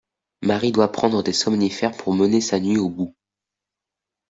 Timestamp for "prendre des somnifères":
0.91-1.95